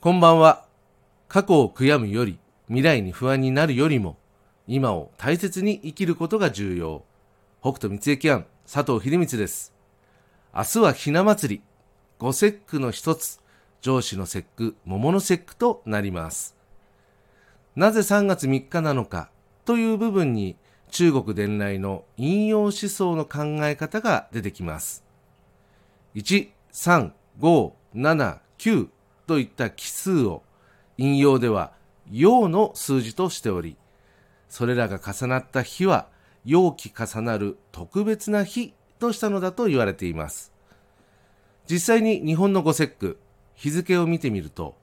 [0.00, 0.64] こんばんは。
[1.28, 4.16] 過去を悔やむより、未来に不安になるよりも、
[4.66, 7.04] 今を大切に生きることが重要。
[7.60, 9.74] 北斗三重庵、佐藤秀光です。
[10.54, 11.62] 明日はひな祭り。
[12.18, 13.42] 五節句の一つ、
[13.82, 16.56] 上司の節句、桃の節句となります。
[17.76, 19.28] なぜ3月3日なのか
[19.66, 20.56] という部分に
[20.88, 25.04] 中国伝来の引用思想の考え方が出てきます。
[26.14, 28.88] 1、3、5、7、9
[29.30, 30.42] といった奇数を
[30.98, 31.70] 引用では
[32.10, 33.76] 陽の数字としており、
[34.48, 36.08] それらが重なった日は
[36.44, 40.52] 陽気重なる特別な日としたのだと言われています。
[41.70, 43.20] 実際に日本の五節句、
[43.54, 44.74] 日付を見てみると、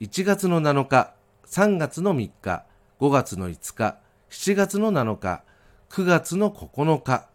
[0.00, 1.14] 1月の7日、
[1.46, 2.66] 3月の3日、
[3.00, 3.96] 5月の5日、
[4.28, 5.42] 7月の7日、
[5.88, 7.30] 9月の9日、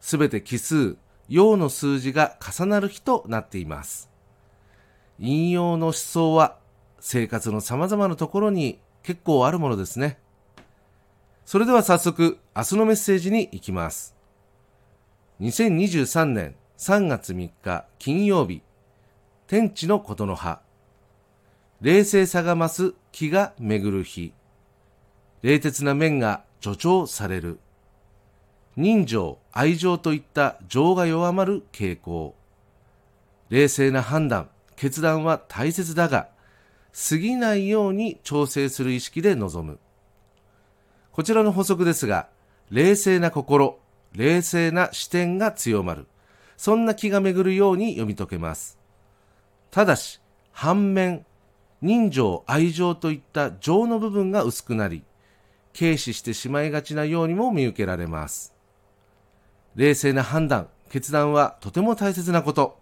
[0.00, 0.96] すべて奇数、
[1.28, 4.11] 陽の数字が重なる日となっています。
[5.18, 6.58] 引用の思想は
[7.00, 10.18] 生活の様々なところに結構あるものですね。
[11.44, 14.14] それでは早速、明日のメッセージに行きます。
[15.40, 18.62] 2023年3月3日金曜日、
[19.46, 20.60] 天地のことの葉。
[21.80, 24.32] 冷静さが増す気が巡る日。
[25.42, 27.58] 冷徹な面が助長される。
[28.76, 32.36] 人情、愛情といった情が弱まる傾向。
[33.50, 34.48] 冷静な判断、
[34.82, 36.26] 決断は大切だが、
[37.08, 39.78] 過ぎないように調整する意識で臨む。
[41.12, 42.26] こちらの補足ですが、
[42.68, 43.78] 冷静な心、
[44.12, 46.08] 冷静な視点が強まる。
[46.56, 48.76] そんな気が巡るように読み解けます。
[49.70, 51.24] ただし、反面、
[51.80, 55.04] 人情、愛情といった情の部分が薄くなり、
[55.78, 58.52] 軽視してしまいがちなようにも見受けられます。
[59.76, 62.80] 冷静な判断、決断はとても大切なこと。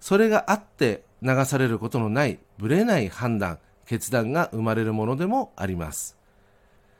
[0.00, 6.16] それがあって流されることのない、ぶれない判断、決断が生まれるものでもあります。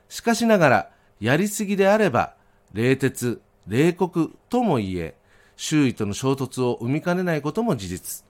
[0.09, 2.35] しかしながら、やりすぎであれば、
[2.73, 5.15] 冷徹、冷酷とも言え、
[5.57, 8.25] 周囲との衝突を生みかねないことも事実。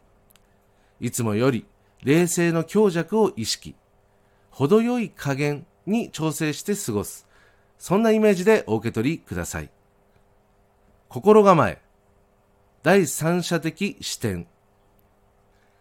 [1.01, 1.67] いつもより、
[2.03, 3.75] 冷静の強弱を意識、
[4.51, 7.27] 程よい加減に調整して過ごす。
[7.79, 9.71] そんなイメージでお受け取りください。
[11.09, 11.81] 心構え。
[12.83, 14.47] 第三者的視点。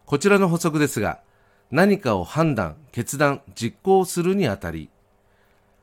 [0.06, 1.20] こちらの補足ですが、
[1.72, 4.90] 何かを判断、決断、実行するにあたり、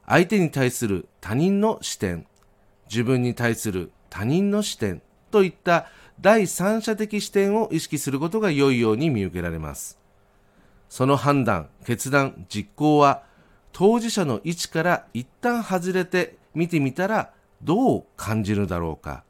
[0.06, 2.27] 相手に対する他人の視点、
[2.88, 5.87] 自分に対する他人の視点といった
[6.21, 9.99] 第三者的視点を意識することが良いように見受けられます。
[10.88, 13.22] その判断、決断、実行は
[13.72, 17.32] 当事者の位置から一旦外れて見てみたら
[17.62, 19.25] どう感じるだろうか。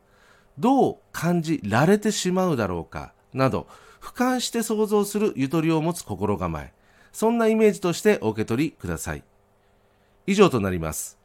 [0.59, 3.67] どう感じられてしまうだろうかなど
[4.01, 6.73] 俯瞰して想像するゆとりを持つ心構え。
[7.13, 9.23] そんなイメージとしてお受け取りください。
[10.27, 11.19] 以上となります。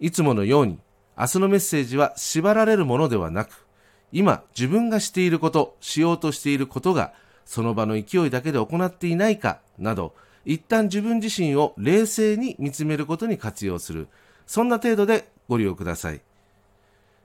[0.00, 0.78] いつものように
[1.18, 3.66] 明日のメッセージは縛られるものではなく
[4.12, 7.12] 今自分がしていることしようとしていることが
[7.44, 10.14] その場の勢いだけで行っていないかなど
[10.48, 14.08] 一旦自分自身を冷静に見つめることに活用する。
[14.46, 16.22] そんな程度でご利用ください。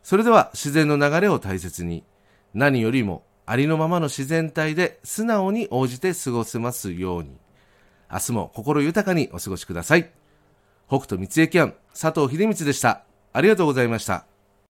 [0.03, 2.03] それでは自然の流れを大切に、
[2.53, 7.37] 何よりもありのままの自然体で素直に応じて過ごせますように。
[8.11, 10.11] 明日も心豊かにお過ごしください。
[10.87, 13.03] 北斗三重キャン、佐藤秀光でした。
[13.33, 14.32] ありがとうございました。